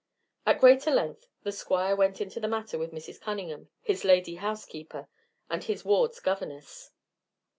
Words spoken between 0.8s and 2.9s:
length the Squire went into the matter